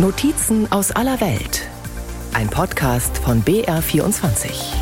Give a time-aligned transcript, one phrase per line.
[0.00, 1.68] Notizen aus aller Welt.
[2.32, 4.76] Ein Podcast von BR24.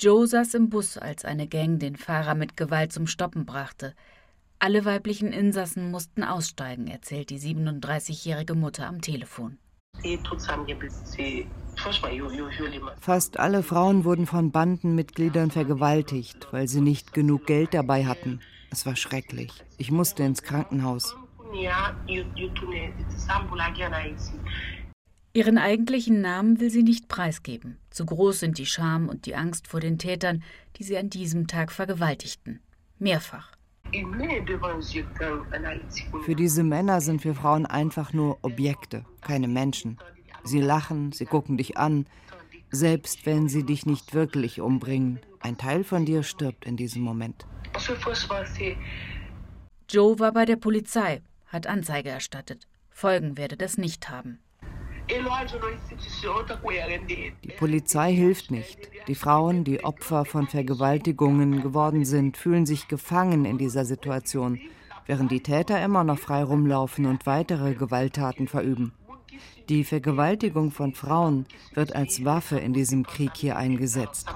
[0.00, 3.94] Joe saß im Bus, als eine Gang den Fahrer mit Gewalt zum Stoppen brachte.
[4.60, 9.58] Alle weiblichen Insassen mussten aussteigen, erzählt die 37-jährige Mutter am Telefon.
[13.00, 18.38] Fast alle Frauen wurden von Bandenmitgliedern vergewaltigt, weil sie nicht genug Geld dabei hatten.
[18.70, 19.50] Es war schrecklich.
[19.78, 21.16] Ich musste ins Krankenhaus.
[25.32, 27.78] Ihren eigentlichen Namen will sie nicht preisgeben.
[27.90, 30.42] Zu groß sind die Scham und die Angst vor den Tätern,
[30.76, 32.60] die sie an diesem Tag vergewaltigten.
[32.98, 33.52] Mehrfach.
[36.24, 39.98] Für diese Männer sind wir Frauen einfach nur Objekte, keine Menschen.
[40.42, 42.06] Sie lachen, sie gucken dich an,
[42.70, 45.20] selbst wenn sie dich nicht wirklich umbringen.
[45.40, 47.46] Ein Teil von dir stirbt in diesem Moment.
[49.88, 51.22] Joe war bei der Polizei,
[51.54, 52.66] hat Anzeige erstattet.
[52.90, 54.40] Folgen werde das nicht haben.
[57.42, 58.78] Die Polizei hilft nicht.
[59.06, 64.58] Die Frauen, die Opfer von Vergewaltigungen geworden sind, fühlen sich gefangen in dieser Situation,
[65.06, 68.92] während die Täter immer noch frei rumlaufen und weitere Gewalttaten verüben.
[69.68, 74.28] Die Vergewaltigung von Frauen wird als Waffe in diesem Krieg hier eingesetzt.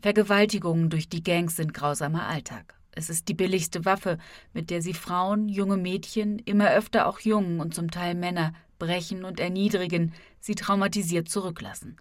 [0.00, 2.74] Vergewaltigungen durch die Gangs sind grausamer Alltag.
[2.98, 4.16] Es ist die billigste Waffe,
[4.54, 9.24] mit der sie Frauen, junge Mädchen, immer öfter auch Jungen und zum Teil Männer brechen
[9.24, 11.98] und erniedrigen, sie traumatisiert zurücklassen.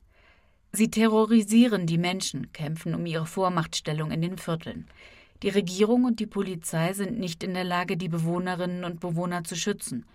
[0.71, 4.87] Sie terrorisieren die Menschen, kämpfen um ihre Vormachtstellung in den Vierteln.
[5.43, 9.57] Die Regierung und die Polizei sind nicht in der Lage, die Bewohnerinnen und Bewohner zu
[9.57, 10.05] schützen.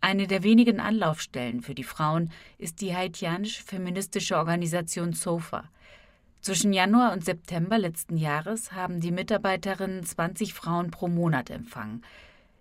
[0.00, 5.70] Eine der wenigen Anlaufstellen für die Frauen ist die haitianische feministische Organisation SOFA.
[6.40, 12.02] Zwischen Januar und September letzten Jahres haben die Mitarbeiterinnen 20 Frauen pro Monat empfangen.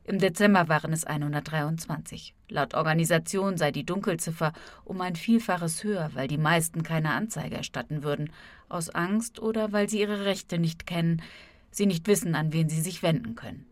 [0.03, 2.33] Im Dezember waren es 123.
[2.49, 4.53] Laut Organisation sei die Dunkelziffer
[4.85, 8.31] um ein Vielfaches höher, weil die meisten keine Anzeige erstatten würden,
[8.69, 11.21] aus Angst oder weil sie ihre Rechte nicht kennen,
[11.71, 13.65] sie nicht wissen, an wen sie sich wenden können.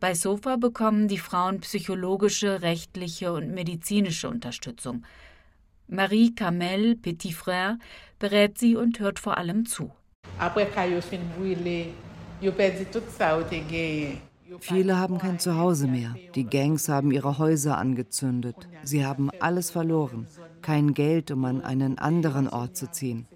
[0.00, 5.04] Bei SOFA bekommen die Frauen psychologische, rechtliche und medizinische Unterstützung.
[5.86, 7.78] Marie Camel Petitfrère
[8.24, 9.90] berät sie und hört vor allem zu.
[14.60, 16.14] Viele haben kein Zuhause mehr.
[16.34, 18.56] Die Gangs haben ihre Häuser angezündet.
[18.82, 20.26] Sie haben alles verloren.
[20.62, 23.26] Kein Geld, um an einen anderen Ort zu ziehen.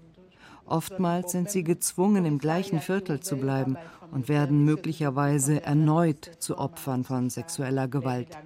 [0.65, 3.77] Oftmals sind sie gezwungen, im gleichen Viertel zu bleiben
[4.11, 8.39] und werden möglicherweise erneut zu Opfern von sexueller Gewalt.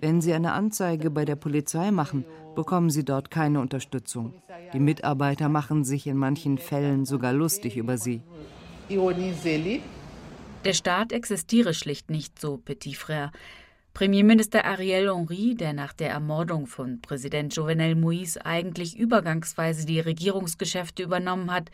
[0.00, 2.24] Wenn sie eine Anzeige bei der Polizei machen,
[2.54, 4.32] bekommen sie dort keine Unterstützung.
[4.72, 8.22] Die Mitarbeiter machen sich in manchen Fällen sogar lustig über sie.
[10.64, 13.30] Der Staat existiere schlicht nicht, so Petit Frère.
[13.92, 21.02] Premierminister Ariel Henry, der nach der Ermordung von Präsident Jovenel Moïse eigentlich übergangsweise die Regierungsgeschäfte
[21.02, 21.70] übernommen hat,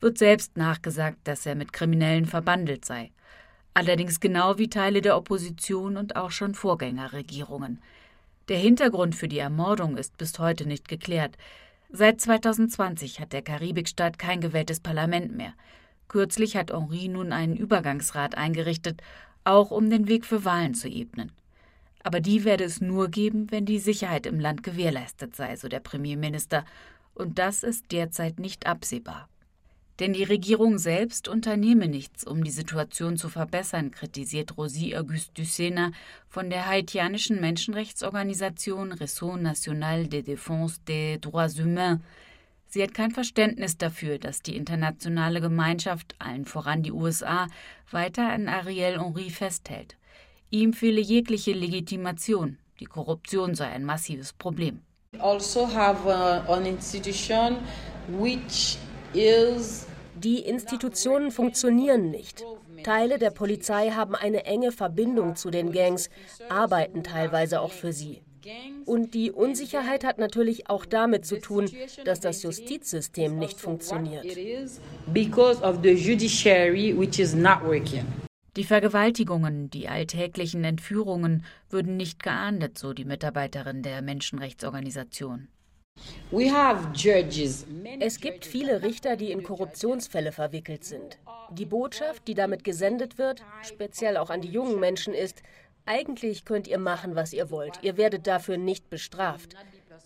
[0.00, 3.12] wird selbst nachgesagt, dass er mit Kriminellen verbandelt sei.
[3.72, 7.80] Allerdings genau wie Teile der Opposition und auch schon Vorgängerregierungen.
[8.48, 11.36] Der Hintergrund für die Ermordung ist bis heute nicht geklärt.
[11.92, 15.54] Seit 2020 hat der Karibikstaat kein gewähltes Parlament mehr.
[16.06, 19.02] Kürzlich hat Henri nun einen Übergangsrat eingerichtet,
[19.42, 21.32] auch um den Weg für Wahlen zu ebnen.
[22.04, 25.80] Aber die werde es nur geben, wenn die Sicherheit im Land gewährleistet sei, so der
[25.80, 26.64] Premierminister,
[27.14, 29.28] und das ist derzeit nicht absehbar.
[30.00, 35.92] Denn die Regierung selbst unternehme nichts, um die Situation zu verbessern, kritisiert Rosie Auguste Dussena
[36.26, 42.00] von der haitianischen Menschenrechtsorganisation Réseau National de Défense des Droits Humains.
[42.66, 47.48] Sie hat kein Verständnis dafür, dass die internationale Gemeinschaft, allen voran die USA,
[47.90, 49.96] weiter an Ariel Henry festhält.
[50.48, 52.56] Ihm fehle jegliche Legitimation.
[52.78, 54.80] Die Korruption sei ein massives Problem.
[55.18, 57.58] Also have uh, an institution
[58.08, 58.78] which
[59.12, 59.89] is
[60.24, 62.44] die Institutionen funktionieren nicht.
[62.82, 66.10] Teile der Polizei haben eine enge Verbindung zu den Gangs,
[66.48, 68.22] arbeiten teilweise auch für sie.
[68.86, 71.70] Und die Unsicherheit hat natürlich auch damit zu tun,
[72.04, 74.24] dass das Justizsystem nicht funktioniert.
[78.56, 85.48] Die Vergewaltigungen, die alltäglichen Entführungen würden nicht geahndet, so die Mitarbeiterin der Menschenrechtsorganisation.
[87.98, 91.18] Es gibt viele Richter, die in Korruptionsfälle verwickelt sind.
[91.50, 95.42] Die Botschaft, die damit gesendet wird, speziell auch an die jungen Menschen, ist,
[95.86, 97.80] eigentlich könnt ihr machen, was ihr wollt.
[97.82, 99.56] Ihr werdet dafür nicht bestraft.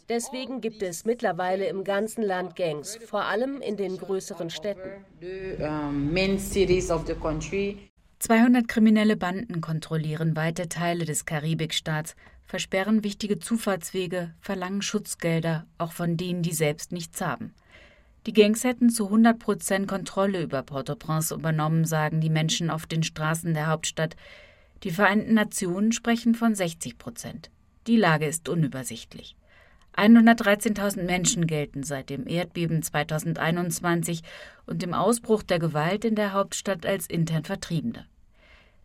[0.08, 5.04] Deswegen gibt es mittlerweile im ganzen Land Gangs, vor allem in den größeren Städten.
[8.18, 12.16] 200 kriminelle Banden kontrollieren weite Teile des Karibikstaats,
[12.46, 17.54] versperren wichtige Zufahrtswege, verlangen Schutzgelder, auch von denen, die selbst nichts haben.
[18.26, 23.02] Die Gangs hätten zu 100 Prozent Kontrolle über Port-au-Prince übernommen, sagen die Menschen auf den
[23.02, 24.16] Straßen der Hauptstadt.
[24.82, 27.50] Die Vereinten Nationen sprechen von 60 Prozent.
[27.86, 29.36] Die Lage ist unübersichtlich.
[29.96, 34.22] 113.000 Menschen gelten seit dem Erdbeben 2021
[34.66, 38.06] und dem Ausbruch der Gewalt in der Hauptstadt als intern Vertriebene.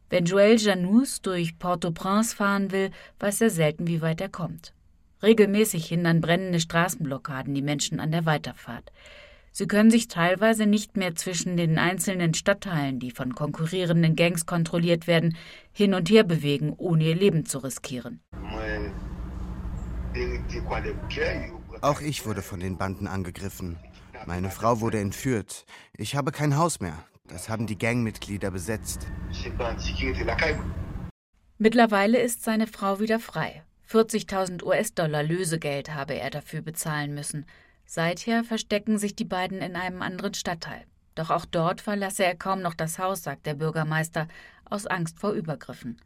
[0.09, 2.89] Wenn Joël Janus durch Port-au-Prince fahren will,
[3.19, 4.73] weiß er selten, wie weit er kommt.
[5.21, 8.91] Regelmäßig hindern brennende Straßenblockaden die Menschen an der Weiterfahrt.
[9.51, 15.05] Sie können sich teilweise nicht mehr zwischen den einzelnen Stadtteilen, die von konkurrierenden Gangs kontrolliert
[15.05, 15.35] werden,
[15.71, 18.21] hin und her bewegen, ohne ihr Leben zu riskieren.
[21.81, 23.77] Auch ich wurde von den Banden angegriffen.
[24.25, 25.65] Meine Frau wurde entführt.
[25.97, 26.97] Ich habe kein Haus mehr.
[27.29, 29.07] Das haben die Gangmitglieder besetzt.
[31.59, 33.63] Mittlerweile ist seine Frau wieder frei.
[33.89, 37.45] 40.000 US-Dollar Lösegeld habe er dafür bezahlen müssen.
[37.85, 40.85] Seither verstecken sich die beiden in einem anderen Stadtteil.
[41.15, 44.27] Doch auch dort verlasse er kaum noch das Haus, sagt der Bürgermeister,
[44.65, 46.01] aus Angst vor Übergriffen.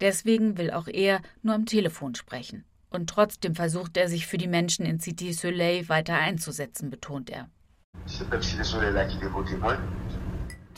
[0.00, 2.64] Deswegen will auch er nur am Telefon sprechen.
[2.90, 7.48] Und trotzdem versucht er sich für die Menschen in Cité Soleil weiter einzusetzen, betont er.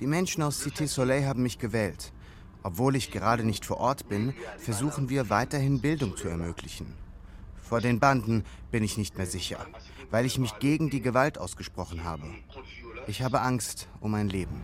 [0.00, 2.12] Die Menschen aus Cité Soleil haben mich gewählt.
[2.62, 6.94] Obwohl ich gerade nicht vor Ort bin, versuchen wir weiterhin Bildung zu ermöglichen.
[7.56, 9.58] Vor den Banden bin ich nicht mehr sicher,
[10.10, 12.24] weil ich mich gegen die Gewalt ausgesprochen habe.
[13.06, 14.62] Ich habe Angst um mein Leben.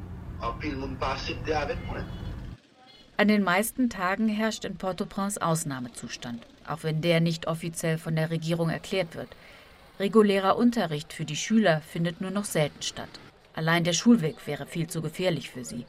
[3.16, 8.30] An den meisten Tagen herrscht in Port-au-Prince Ausnahmezustand, auch wenn der nicht offiziell von der
[8.30, 9.28] Regierung erklärt wird.
[9.98, 13.08] Regulärer Unterricht für die Schüler findet nur noch selten statt.
[13.54, 15.86] Allein der Schulweg wäre viel zu gefährlich für sie.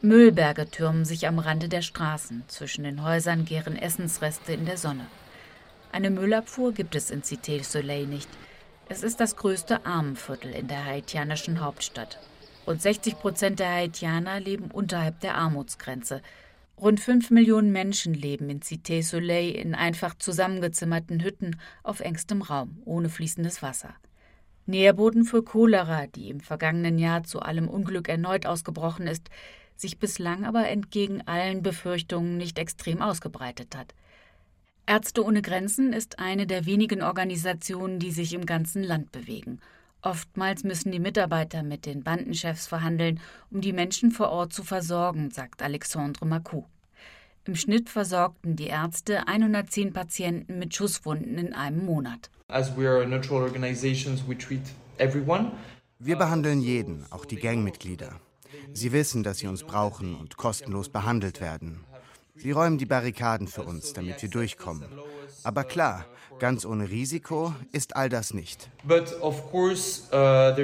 [0.00, 2.44] Müllberge türmen sich am Rande der Straßen.
[2.48, 5.06] Zwischen den Häusern gären Essensreste in der Sonne.
[5.92, 8.28] Eine Müllabfuhr gibt es in Cité Soleil nicht.
[8.88, 12.18] Es ist das größte Armenviertel in der haitianischen Hauptstadt.
[12.66, 16.20] Rund 60 Prozent der Haitianer leben unterhalb der Armutsgrenze.
[16.78, 22.82] Rund fünf Millionen Menschen leben in Cité Soleil in einfach zusammengezimmerten Hütten auf engstem Raum,
[22.84, 23.94] ohne fließendes Wasser.
[24.66, 29.28] Nährboden für Cholera, die im vergangenen Jahr zu allem Unglück erneut ausgebrochen ist,
[29.76, 33.94] sich bislang aber entgegen allen Befürchtungen nicht extrem ausgebreitet hat.
[34.86, 39.60] Ärzte ohne Grenzen ist eine der wenigen Organisationen, die sich im ganzen Land bewegen.
[40.02, 43.20] Oftmals müssen die Mitarbeiter mit den Bandenchefs verhandeln,
[43.50, 46.66] um die Menschen vor Ort zu versorgen, sagt Alexandre Macou.
[47.46, 52.30] Im Schnitt versorgten die Ärzte 110 Patienten mit Schusswunden in einem Monat.
[55.98, 58.18] Wir behandeln jeden, auch die Gangmitglieder.
[58.72, 61.84] Sie wissen, dass sie uns brauchen und kostenlos behandelt werden.
[62.34, 64.88] Sie räumen die Barrikaden für uns, damit wir durchkommen.
[65.42, 66.06] Aber klar,
[66.38, 68.70] ganz ohne Risiko ist all das nicht.
[69.50, 70.56] Course, uh,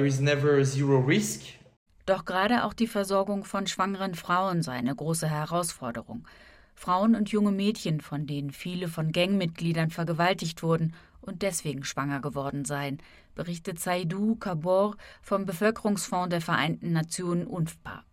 [2.07, 6.25] Doch gerade auch die Versorgung von schwangeren Frauen sei eine große Herausforderung.
[6.81, 12.65] Frauen und junge Mädchen, von denen viele von Gangmitgliedern vergewaltigt wurden und deswegen schwanger geworden
[12.65, 12.97] seien,
[13.35, 18.03] berichtet Saidou Kabor vom Bevölkerungsfonds der Vereinten Nationen UNFPA.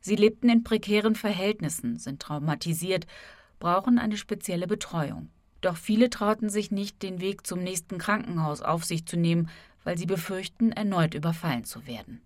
[0.00, 3.06] Sie lebten in prekären Verhältnissen, sind traumatisiert,
[3.60, 5.28] brauchen eine spezielle Betreuung.
[5.60, 9.50] Doch viele trauten sich nicht, den Weg zum nächsten Krankenhaus auf sich zu nehmen,
[9.88, 12.20] weil sie befürchten, erneut überfallen zu werden.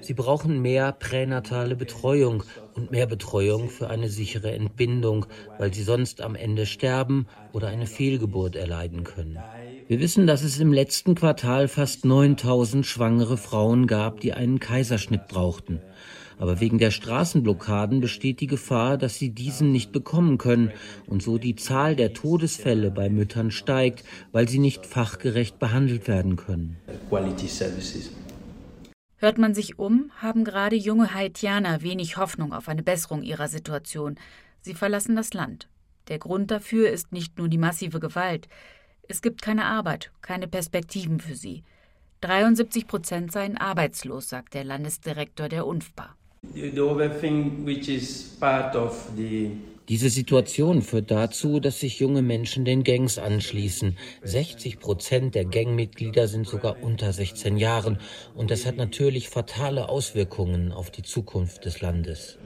[0.00, 2.42] Sie brauchen mehr pränatale Betreuung
[2.74, 5.26] und mehr Betreuung für eine sichere Entbindung,
[5.58, 9.38] weil sie sonst am Ende sterben oder eine Fehlgeburt erleiden können.
[9.86, 15.28] Wir wissen, dass es im letzten Quartal fast 9000 schwangere Frauen gab, die einen Kaiserschnitt
[15.28, 15.80] brauchten.
[16.38, 20.70] Aber wegen der Straßenblockaden besteht die Gefahr, dass sie diesen nicht bekommen können
[21.06, 26.36] und so die Zahl der Todesfälle bei Müttern steigt, weil sie nicht fachgerecht behandelt werden
[26.36, 26.76] können.
[29.18, 34.16] Hört man sich um, haben gerade junge Haitianer wenig Hoffnung auf eine Besserung ihrer Situation.
[34.60, 35.68] Sie verlassen das Land.
[36.08, 38.46] Der Grund dafür ist nicht nur die massive Gewalt.
[39.08, 41.64] Es gibt keine Arbeit, keine Perspektiven für sie.
[42.20, 46.14] 73 Prozent seien arbeitslos, sagt der Landesdirektor der UNFPA.
[49.88, 53.96] Diese Situation führt dazu, dass sich junge Menschen den Gangs anschließen.
[54.24, 57.98] 60 Prozent der Gangmitglieder sind sogar unter 16 Jahren.
[58.34, 62.36] Und das hat natürlich fatale Auswirkungen auf die Zukunft des Landes.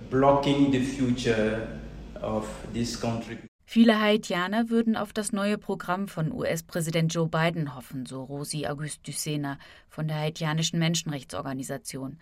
[3.73, 9.00] Viele Haitianer würden auf das neue Programm von US-Präsident Joe Biden hoffen, so Rosi Auguste
[9.04, 12.19] Ducena von der haitianischen Menschenrechtsorganisation.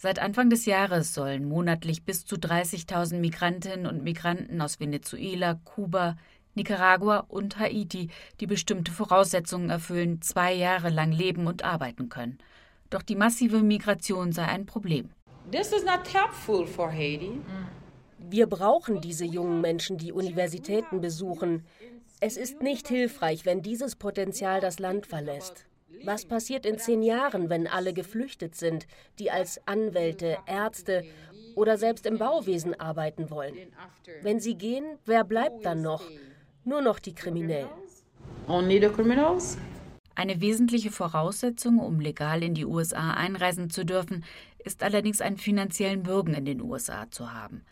[0.00, 6.16] Seit Anfang des Jahres sollen monatlich bis zu 30.000 Migrantinnen und Migranten aus Venezuela, Kuba,
[6.54, 12.38] Nicaragua und Haiti, die bestimmte Voraussetzungen erfüllen, zwei Jahre lang leben und arbeiten können.
[12.90, 15.10] Doch die massive Migration sei ein Problem.
[15.50, 17.40] This is not helpful for Haiti.
[18.18, 21.64] Wir brauchen diese jungen Menschen, die Universitäten besuchen.
[22.20, 25.67] Es ist nicht hilfreich, wenn dieses Potenzial das Land verlässt.
[26.04, 28.86] Was passiert in zehn Jahren, wenn alle geflüchtet sind,
[29.18, 31.04] die als Anwälte, Ärzte
[31.54, 33.56] oder selbst im Bauwesen arbeiten wollen?
[34.22, 36.02] Wenn sie gehen, wer bleibt dann noch?
[36.64, 37.68] Nur noch die Kriminellen.
[38.46, 39.58] Only the criminals?
[40.14, 44.24] Eine wesentliche Voraussetzung, um legal in die USA einreisen zu dürfen,
[44.58, 47.64] ist allerdings einen finanziellen Bürgen in den USA zu haben.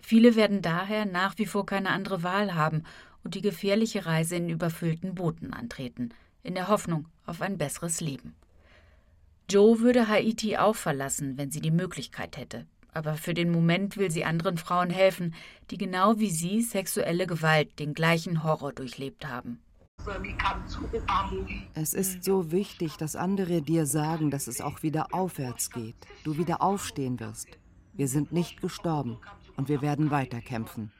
[0.00, 2.84] Viele werden daher nach wie vor keine andere Wahl haben
[3.24, 6.10] und die gefährliche Reise in überfüllten Booten antreten,
[6.42, 8.34] in der Hoffnung auf ein besseres Leben.
[9.50, 12.66] Joe würde Haiti auch verlassen, wenn sie die Möglichkeit hätte.
[12.92, 15.34] Aber für den Moment will sie anderen Frauen helfen,
[15.70, 19.60] die genau wie sie sexuelle Gewalt, den gleichen Horror durchlebt haben.
[21.74, 26.38] Es ist so wichtig, dass andere dir sagen, dass es auch wieder aufwärts geht, du
[26.38, 27.48] wieder aufstehen wirst.
[27.92, 29.18] Wir sind nicht gestorben
[29.56, 30.92] und wir werden weiterkämpfen.